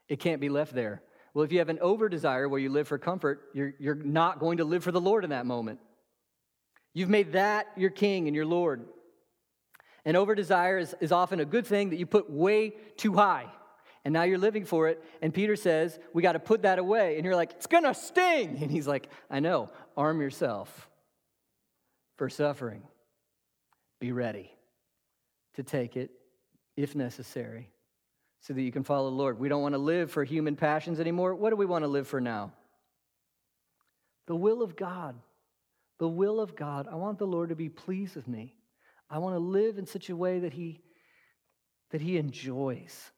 [0.09, 1.03] it can't be left there.
[1.33, 4.41] Well, if you have an over desire where you live for comfort, you're, you're not
[4.41, 5.79] going to live for the Lord in that moment.
[6.95, 8.87] You've made that your king and your Lord.
[10.07, 13.47] And over desire is, is often a good thing that you put way too high.
[14.05, 15.03] And now you're living for it.
[15.21, 17.16] And Peter says, We got to put that away.
[17.16, 18.59] And you're like, It's going to sting.
[18.62, 19.69] And he's like, I know.
[19.97, 20.88] Arm yourself
[22.16, 22.83] for suffering.
[23.99, 24.53] Be ready
[25.55, 26.12] to take it
[26.77, 27.69] if necessary
[28.40, 29.40] so that you can follow the Lord.
[29.40, 31.35] We don't want to live for human passions anymore.
[31.35, 32.53] What do we want to live for now?
[34.27, 35.16] The will of God.
[35.99, 36.87] The will of God.
[36.88, 38.56] I want the Lord to be pleased with me.
[39.09, 40.81] I want to live in such a way that he,
[41.90, 43.12] that he enjoys.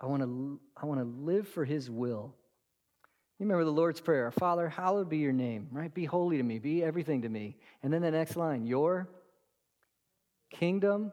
[0.00, 2.34] I want to, I want to live for his will.
[3.38, 5.92] You remember the Lord's Prayer Father, hallowed be your name, right?
[5.92, 7.56] Be holy to me, be everything to me.
[7.82, 9.08] And then the next line, Your
[10.50, 11.12] kingdom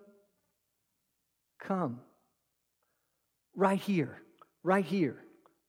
[1.60, 2.00] come.
[3.56, 4.22] Right here,
[4.64, 5.18] right here,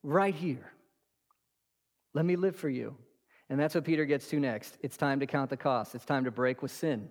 [0.03, 0.73] right here.
[2.15, 2.97] Let me live for you.
[3.49, 4.77] And that's what Peter gets to next.
[4.81, 7.11] It's time to count the cost, it's time to break with sin.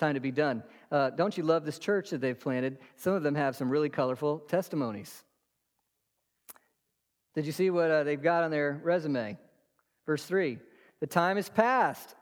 [0.00, 0.62] Time to be done.
[0.90, 2.78] Uh, don't you love this church that they've planted?
[2.96, 5.24] Some of them have some really colorful testimonies.
[7.34, 9.36] Did you see what uh, they've got on their resume?
[10.06, 10.58] Verse 3
[11.00, 12.14] The time is past.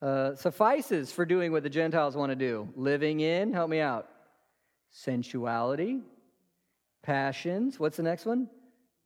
[0.00, 2.68] Uh, suffices for doing what the Gentiles want to do.
[2.76, 4.08] Living in, help me out,
[4.90, 6.02] sensuality,
[7.02, 7.80] passions.
[7.80, 8.48] What's the next one?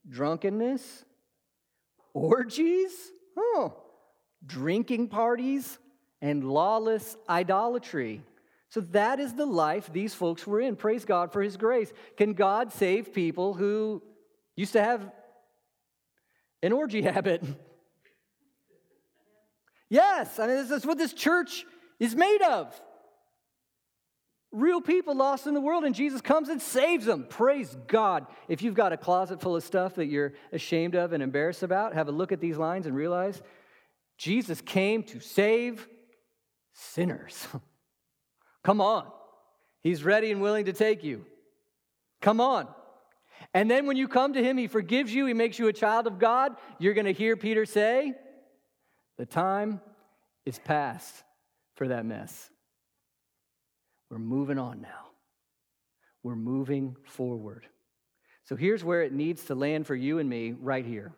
[0.07, 1.07] Drunkenness,
[2.13, 2.93] orgies,
[3.39, 3.75] oh,
[4.45, 5.79] drinking parties,
[6.21, 8.23] and lawless idolatry.
[8.69, 10.77] So that is the life these folks were in.
[10.77, 11.93] Praise God for His grace.
[12.17, 14.03] Can God save people who
[14.57, 15.11] used to have
[16.63, 17.43] an orgy habit.
[19.89, 21.65] yes, I mean, this is what this church
[21.99, 22.79] is made of.
[24.53, 27.27] Real people lost in the world, and Jesus comes and saves them.
[27.29, 28.27] Praise God.
[28.49, 31.95] If you've got a closet full of stuff that you're ashamed of and embarrassed about,
[31.95, 33.43] have a look at these lines and realize
[34.17, 35.87] Jesus came to save
[36.77, 37.47] sinners.
[38.63, 39.07] Come on.
[39.83, 41.25] He's ready and willing to take you.
[42.21, 42.69] Come on.
[43.55, 46.07] And then when you come to him, he forgives you, he makes you a child
[46.07, 46.57] of God.
[46.79, 48.15] You're going to hear Peter say,
[49.19, 49.81] The time
[50.45, 51.15] is past
[51.75, 52.51] for that mess.
[54.11, 55.11] We're moving on now.
[56.23, 57.67] We're moving forward.
[58.45, 61.13] So here's where it needs to land for you and me right here.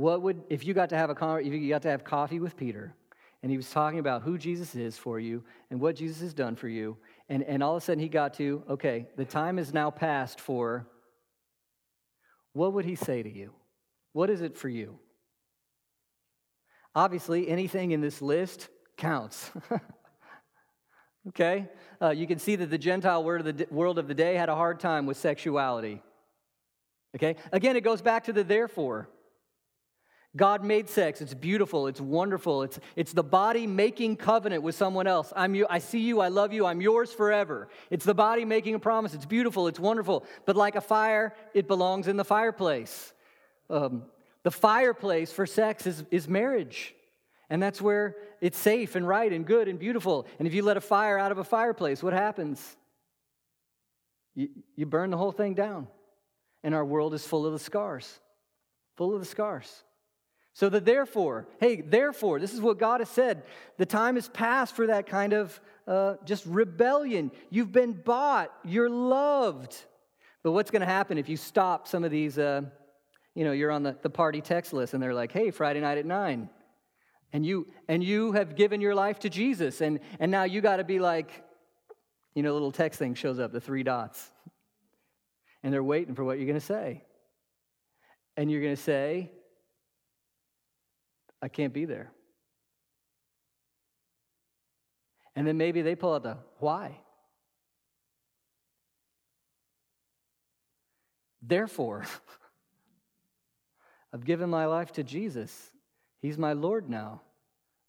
[0.00, 2.56] What would if you got to have a if you got to have coffee with
[2.56, 2.94] Peter
[3.42, 6.56] and he was talking about who Jesus is for you and what Jesus has done
[6.56, 6.96] for you
[7.28, 10.40] and, and all of a sudden he got to, okay, the time is now past
[10.40, 10.86] for,
[12.54, 13.52] what would he say to you?
[14.14, 14.98] What is it for you?
[16.94, 19.50] Obviously, anything in this list counts.
[21.28, 21.68] okay?
[22.00, 24.48] Uh, you can see that the Gentile world of the, world of the day had
[24.48, 26.02] a hard time with sexuality.
[27.16, 27.36] Okay?
[27.52, 29.10] Again, it goes back to the therefore.
[30.36, 31.20] God made sex.
[31.20, 31.88] It's beautiful.
[31.88, 32.62] It's wonderful.
[32.62, 35.32] It's, it's the body making covenant with someone else.
[35.34, 36.20] I'm you, I see you.
[36.20, 36.66] I love you.
[36.66, 37.68] I'm yours forever.
[37.90, 39.12] It's the body making a promise.
[39.12, 39.66] It's beautiful.
[39.66, 40.24] It's wonderful.
[40.46, 43.12] But like a fire, it belongs in the fireplace.
[43.68, 44.04] Um,
[44.44, 46.94] the fireplace for sex is, is marriage.
[47.48, 50.28] And that's where it's safe and right and good and beautiful.
[50.38, 52.76] And if you let a fire out of a fireplace, what happens?
[54.36, 55.88] You, you burn the whole thing down.
[56.62, 58.20] And our world is full of the scars,
[58.96, 59.82] full of the scars.
[60.52, 63.44] So the therefore, hey, therefore, this is what God has said.
[63.78, 67.30] The time is past for that kind of uh, just rebellion.
[67.50, 69.76] You've been bought, you're loved.
[70.42, 72.38] But what's going to happen if you stop some of these?
[72.38, 72.62] Uh,
[73.34, 75.98] you know, you're on the, the party text list and they're like, hey, Friday night
[75.98, 76.50] at nine.
[77.32, 80.76] And you and you have given your life to Jesus, and, and now you got
[80.78, 81.44] to be like,
[82.34, 84.32] you know, little text thing shows up, the three dots.
[85.62, 87.04] And they're waiting for what you're going to say.
[88.36, 89.30] And you're going to say,
[91.42, 92.12] I can't be there.
[95.36, 96.98] And then maybe they pull out the why.
[101.42, 102.04] Therefore,
[104.12, 105.70] I've given my life to Jesus.
[106.20, 107.22] He's my Lord now.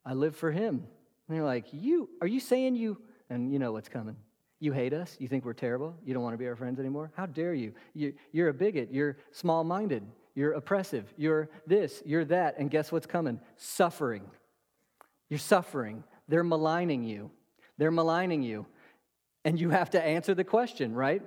[0.05, 0.85] I live for him.
[1.27, 2.97] And you're like, You, are you saying you,
[3.29, 4.15] and you know what's coming?
[4.59, 5.17] You hate us?
[5.19, 5.95] You think we're terrible?
[6.05, 7.11] You don't want to be our friends anymore?
[7.15, 7.73] How dare you?
[7.93, 8.89] you you're a bigot.
[8.91, 10.03] You're small minded.
[10.33, 11.13] You're oppressive.
[11.17, 12.01] You're this.
[12.05, 12.57] You're that.
[12.57, 13.39] And guess what's coming?
[13.57, 14.23] Suffering.
[15.29, 16.03] You're suffering.
[16.27, 17.31] They're maligning you.
[17.77, 18.65] They're maligning you.
[19.43, 21.21] And you have to answer the question, right?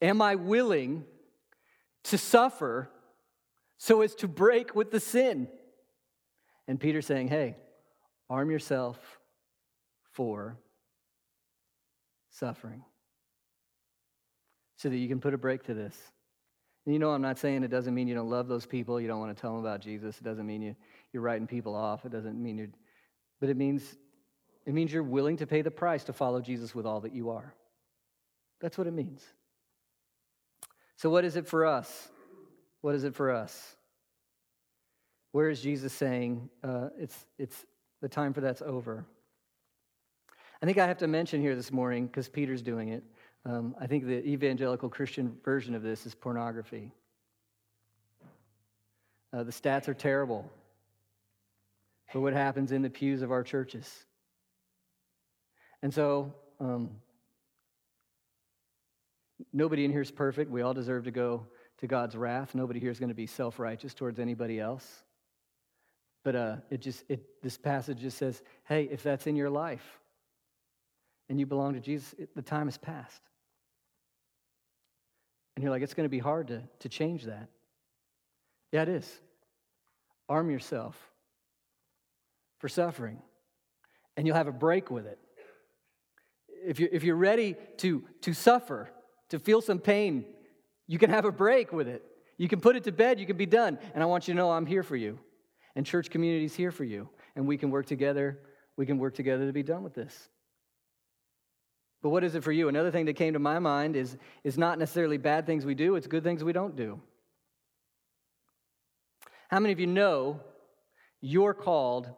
[0.00, 1.04] Am I willing
[2.04, 2.90] to suffer
[3.76, 5.48] so as to break with the sin?
[6.68, 7.56] And Peter's saying, hey,
[8.28, 8.98] arm yourself
[10.12, 10.56] for
[12.30, 12.84] suffering
[14.76, 15.96] so that you can put a break to this.
[16.86, 19.08] And you know, I'm not saying it doesn't mean you don't love those people, you
[19.08, 20.18] don't want to tell them about Jesus.
[20.18, 20.76] It doesn't mean you,
[21.12, 22.04] you're writing people off.
[22.04, 22.70] It doesn't mean you're,
[23.38, 23.96] but it means,
[24.66, 27.30] it means you're willing to pay the price to follow Jesus with all that you
[27.30, 27.54] are.
[28.60, 29.22] That's what it means.
[30.96, 32.08] So, what is it for us?
[32.82, 33.76] What is it for us?
[35.32, 37.64] Where is Jesus saying uh, it's, it's
[38.00, 39.06] the time for that's over?
[40.62, 43.02] I think I have to mention here this morning, because Peter's doing it,
[43.44, 46.92] um, I think the evangelical Christian version of this is pornography.
[49.32, 50.50] Uh, the stats are terrible
[52.12, 54.04] for what happens in the pews of our churches.
[55.82, 56.90] And so, um,
[59.52, 60.50] Nobody in here is perfect.
[60.50, 61.46] We all deserve to go
[61.78, 62.54] to God's wrath.
[62.54, 64.86] Nobody here is going to be self righteous towards anybody else.
[66.22, 69.98] But uh, it just, it, this passage just says, hey, if that's in your life
[71.30, 73.22] and you belong to Jesus, it, the time has passed.
[75.60, 77.50] And you're like, it's going to be hard to, to change that.
[78.72, 79.20] Yeah, it is.
[80.26, 80.96] Arm yourself
[82.60, 83.20] for suffering,
[84.16, 85.18] and you'll have a break with it.
[86.64, 88.88] If you're, if you're ready to, to suffer,
[89.28, 90.24] to feel some pain,
[90.86, 92.06] you can have a break with it.
[92.38, 93.78] You can put it to bed, you can be done.
[93.92, 95.18] And I want you to know I'm here for you.
[95.76, 97.06] And church community is here for you.
[97.36, 98.38] And we can work together.
[98.78, 100.30] We can work together to be done with this.
[102.02, 102.68] But what is it for you?
[102.68, 105.96] Another thing that came to my mind is, is not necessarily bad things we do,
[105.96, 107.00] it's good things we don't do.
[109.48, 110.40] How many of you know
[111.20, 112.08] you're called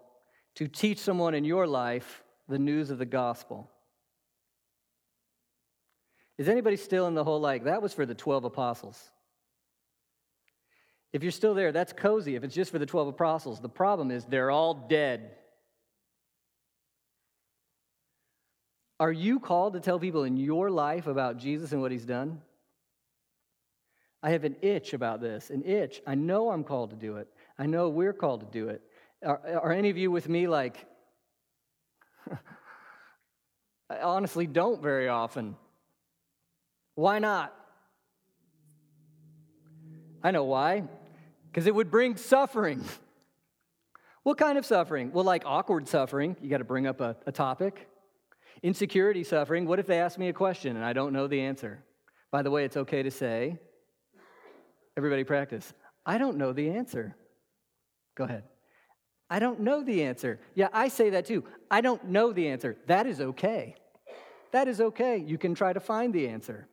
[0.56, 3.70] to teach someone in your life the news of the gospel?
[6.38, 9.00] Is anybody still in the whole like, that was for the 12 apostles?
[11.12, 13.60] If you're still there, that's cozy if it's just for the 12 apostles.
[13.60, 15.36] The problem is they're all dead.
[19.02, 22.40] Are you called to tell people in your life about Jesus and what he's done?
[24.22, 26.00] I have an itch about this, an itch.
[26.06, 27.26] I know I'm called to do it.
[27.58, 28.80] I know we're called to do it.
[29.26, 30.86] Are, are any of you with me like,
[33.90, 35.56] I honestly don't very often.
[36.94, 37.52] Why not?
[40.22, 40.84] I know why.
[41.50, 42.84] Because it would bring suffering.
[44.22, 45.10] what kind of suffering?
[45.10, 46.36] Well, like awkward suffering.
[46.40, 47.88] You got to bring up a, a topic.
[48.62, 49.66] Insecurity suffering.
[49.66, 51.82] What if they ask me a question and I don't know the answer?
[52.30, 53.58] By the way, it's okay to say,
[54.96, 55.72] everybody practice,
[56.06, 57.16] I don't know the answer.
[58.16, 58.44] Go ahead.
[59.28, 60.40] I don't know the answer.
[60.54, 61.44] Yeah, I say that too.
[61.70, 62.76] I don't know the answer.
[62.86, 63.74] That is okay.
[64.52, 65.16] That is okay.
[65.16, 66.68] You can try to find the answer.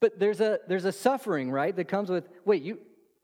[0.00, 2.78] But there's a, there's a suffering, right, that comes with, wait, you,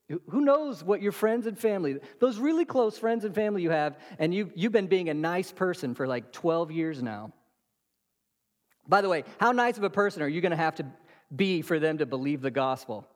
[0.09, 3.99] who knows what your friends and family, those really close friends and family you have,
[4.18, 7.33] and you, you've been being a nice person for like 12 years now.
[8.87, 10.87] By the way, how nice of a person are you going to have to
[11.35, 13.07] be for them to believe the gospel?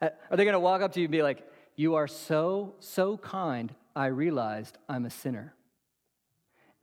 [0.00, 2.74] Uh, are they going to walk up to you and be like, You are so,
[2.80, 5.54] so kind, I realized I'm a sinner.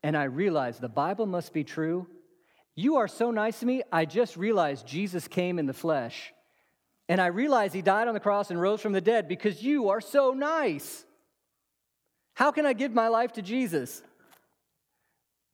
[0.04, 2.08] And I realized the Bible must be true
[2.76, 3.84] you are so nice to me.
[3.92, 6.34] I just realized Jesus came in the flesh.
[7.12, 9.90] And I realized he died on the cross and rose from the dead because you
[9.90, 11.04] are so nice.
[12.36, 14.02] How can I give my life to Jesus?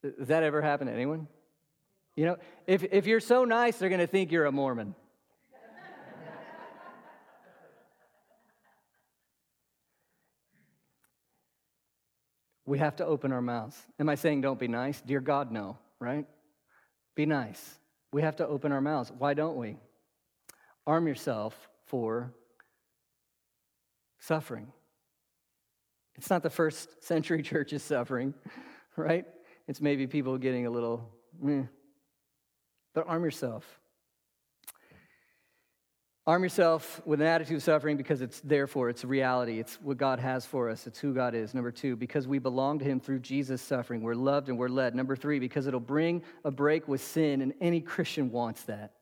[0.03, 1.27] Does that ever happen to anyone?
[2.15, 4.93] You know, if, if you're so nice, they're going to think you're a Mormon.
[12.67, 13.81] we have to open our mouths.
[13.99, 15.01] Am I saying don't be nice?
[15.01, 16.27] Dear God, no, right?
[17.15, 17.79] Be nice.
[18.13, 19.11] We have to open our mouths.
[19.17, 19.77] Why don't we?
[20.87, 22.33] Arm yourself for
[24.19, 24.71] suffering.
[26.15, 28.33] It's not the first century church's suffering,
[28.95, 29.25] right?
[29.67, 31.11] It's maybe people getting a little,
[32.93, 33.79] but arm yourself.
[36.25, 39.59] Arm yourself with an attitude of suffering because it's therefore, it's reality.
[39.59, 40.85] It's what God has for us.
[40.85, 41.53] It's who God is.
[41.53, 44.01] Number two, because we belong to Him through Jesus' suffering.
[44.01, 44.93] We're loved and we're led.
[44.93, 48.96] Number three, because it'll bring a break with sin, and any Christian wants that.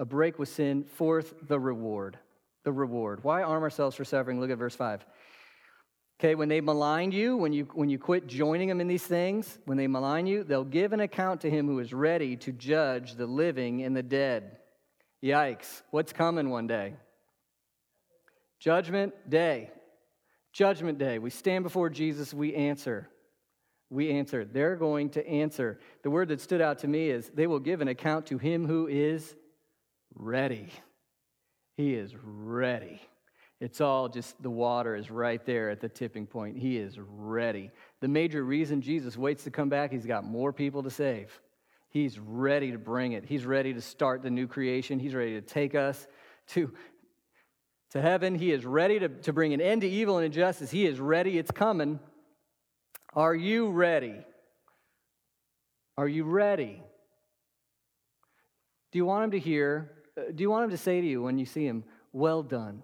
[0.00, 0.84] A break with sin.
[0.84, 2.18] Fourth, the reward.
[2.64, 3.22] The reward.
[3.22, 4.40] Why arm ourselves for suffering?
[4.40, 5.04] Look at verse 5.
[6.18, 9.58] Okay, when they malign you, when you, when you quit joining them in these things,
[9.66, 13.14] when they malign you, they'll give an account to him who is ready to judge
[13.14, 14.56] the living and the dead.
[15.22, 15.82] Yikes.
[15.90, 16.94] What's coming one day?
[18.58, 19.70] Judgment day.
[20.52, 21.18] Judgment day.
[21.18, 23.10] We stand before Jesus, we answer.
[23.90, 24.46] We answer.
[24.46, 25.78] They're going to answer.
[26.04, 28.66] The word that stood out to me is they will give an account to him
[28.66, 29.34] who is
[30.14, 30.68] ready.
[31.76, 33.00] He is ready.
[33.60, 36.56] It's all just the water is right there at the tipping point.
[36.56, 37.70] He is ready.
[38.00, 41.40] The major reason Jesus waits to come back, he's got more people to save.
[41.90, 43.24] He's ready to bring it.
[43.24, 44.98] He's ready to start the new creation.
[44.98, 46.06] He's ready to take us
[46.48, 46.72] to,
[47.90, 48.34] to heaven.
[48.34, 50.70] He is ready to, to bring an end to evil and injustice.
[50.70, 51.36] He is ready.
[51.36, 51.98] It's coming.
[53.12, 54.24] Are you ready?
[55.98, 56.82] Are you ready?
[58.92, 59.90] Do you want him to hear?
[60.20, 62.82] Uh, do you want him to say to you when you see him, Well done?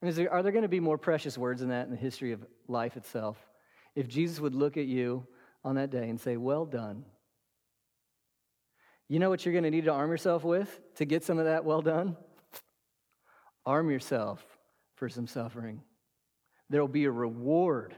[0.00, 2.44] There, are there going to be more precious words than that in the history of
[2.68, 3.36] life itself?
[3.94, 5.26] If Jesus would look at you
[5.64, 7.04] on that day and say, Well done.
[9.08, 11.46] You know what you're going to need to arm yourself with to get some of
[11.46, 12.16] that well done?
[13.64, 14.44] Arm yourself
[14.96, 15.82] for some suffering.
[16.70, 17.94] There will be a reward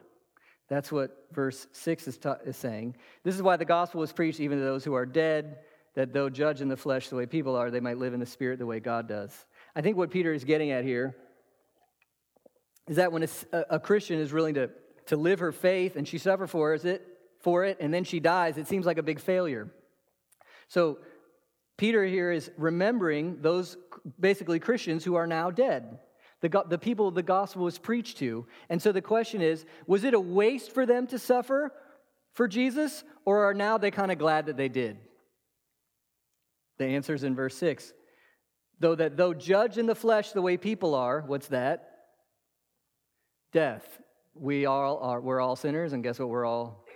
[0.68, 2.94] That's what verse 6 is, ta- is saying.
[3.24, 5.58] This is why the gospel was preached even to those who are dead,
[5.94, 8.26] that though judged in the flesh the way people are, they might live in the
[8.26, 9.32] spirit the way God does.
[9.74, 11.16] I think what Peter is getting at here
[12.88, 14.70] is that when a, a Christian is willing to,
[15.06, 17.06] to live her faith and she suffers for it,
[17.40, 19.70] for it, and then she dies, it seems like a big failure.
[20.68, 20.98] So
[21.76, 23.76] Peter here is remembering those
[24.18, 25.98] basically Christians who are now dead
[26.40, 28.46] the, the people the gospel was preached to.
[28.68, 31.72] And so the question is was it a waste for them to suffer
[32.32, 34.98] for Jesus, or are now they kind of glad that they did?
[36.80, 37.92] The answer is in verse 6.
[38.78, 41.90] Though that though judged in the flesh the way people are, what's that?
[43.52, 44.00] Death.
[44.34, 46.86] We all are we're all sinners, and guess what we're all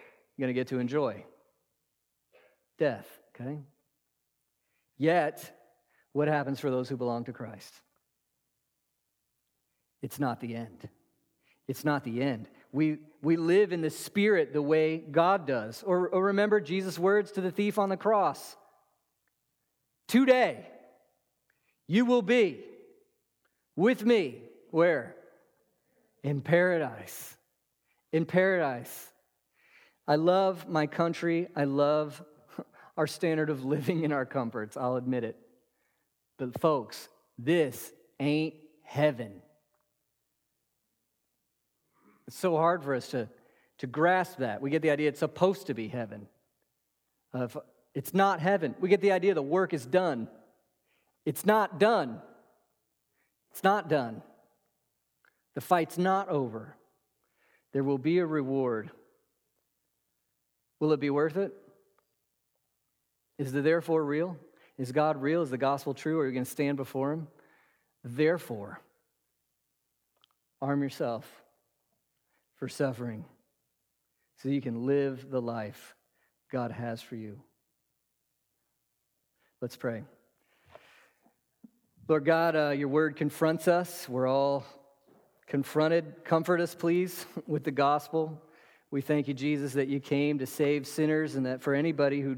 [0.40, 1.26] gonna get to enjoy?
[2.78, 3.06] Death,
[3.38, 3.58] okay?
[4.96, 5.54] Yet,
[6.14, 7.74] what happens for those who belong to Christ?
[10.00, 10.88] It's not the end.
[11.68, 12.48] It's not the end.
[12.72, 15.82] We, we live in the Spirit the way God does.
[15.82, 18.56] Or, or remember Jesus' words to the thief on the cross
[20.08, 20.66] Today,
[21.86, 22.60] you will be
[23.76, 24.42] with me.
[24.70, 25.14] Where?
[26.22, 27.36] In paradise.
[28.12, 29.12] In paradise.
[30.06, 31.48] I love my country.
[31.56, 32.22] I love
[32.96, 34.76] our standard of living in our comforts.
[34.76, 35.38] I'll admit it.
[36.38, 39.42] But, folks, this ain't heaven.
[42.26, 43.28] It's so hard for us to,
[43.78, 44.60] to grasp that.
[44.60, 46.26] We get the idea it's supposed to be heaven.
[47.32, 47.48] Uh,
[47.94, 48.74] it's not heaven.
[48.80, 50.28] We get the idea the work is done.
[51.24, 52.20] It's not done.
[53.52, 54.22] It's not done.
[55.54, 56.76] The fight's not over.
[57.72, 58.90] There will be a reward.
[60.80, 61.52] Will it be worth it?
[63.38, 64.36] Is the therefore real?
[64.76, 65.42] Is God real?
[65.42, 66.18] Is the gospel true?
[66.20, 67.28] Are you going to stand before Him?
[68.02, 68.80] Therefore,
[70.60, 71.26] arm yourself
[72.56, 73.24] for suffering
[74.42, 75.94] so you can live the life
[76.50, 77.40] God has for you.
[79.64, 80.02] Let's pray.
[82.06, 84.06] Lord God, uh, your word confronts us.
[84.06, 84.62] We're all
[85.46, 86.22] confronted.
[86.22, 88.42] Comfort us, please, with the gospel.
[88.90, 92.36] We thank you, Jesus, that you came to save sinners and that for anybody who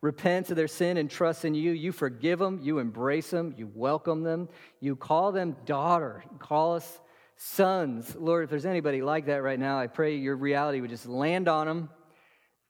[0.00, 3.70] repents of their sin and trusts in you, you forgive them, you embrace them, you
[3.72, 4.48] welcome them,
[4.80, 6.98] you call them daughter, call us
[7.36, 8.16] sons.
[8.18, 11.46] Lord, if there's anybody like that right now, I pray your reality would just land
[11.46, 11.88] on them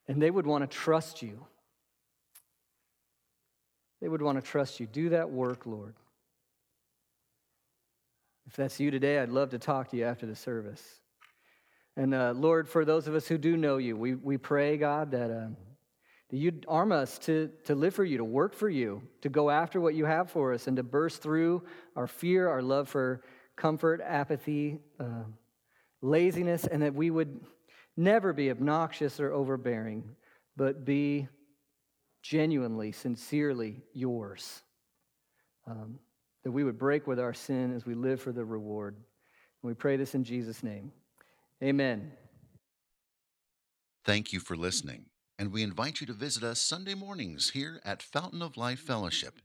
[0.08, 1.46] and they would want to trust you.
[4.04, 4.86] They would want to trust you.
[4.86, 5.94] Do that work, Lord.
[8.46, 10.82] If that's you today, I'd love to talk to you after the service.
[11.96, 15.12] And uh, Lord, for those of us who do know you, we, we pray, God,
[15.12, 15.48] that, uh,
[16.28, 19.48] that you'd arm us to, to live for you, to work for you, to go
[19.48, 21.62] after what you have for us, and to burst through
[21.96, 23.22] our fear, our love for
[23.56, 25.24] comfort, apathy, uh,
[26.02, 27.40] laziness, and that we would
[27.96, 30.04] never be obnoxious or overbearing,
[30.58, 31.26] but be
[32.24, 34.62] genuinely, sincerely yours.
[35.66, 35.98] Um,
[36.42, 38.96] that we would break with our sin as we live for the reward.
[38.96, 40.92] And we pray this in Jesus' name.
[41.62, 42.12] Amen.
[44.04, 45.06] Thank you for listening,
[45.38, 49.40] and we invite you to visit us Sunday mornings here at Fountain of Life Fellowship.